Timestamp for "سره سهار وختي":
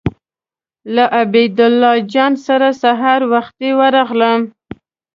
2.45-3.69